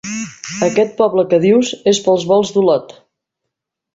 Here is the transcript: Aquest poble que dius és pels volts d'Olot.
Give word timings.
Aquest 0.67 0.95
poble 1.01 1.25
que 1.33 1.39
dius 1.43 1.69
és 1.93 2.01
pels 2.07 2.25
volts 2.31 2.53
d'Olot. 2.57 2.95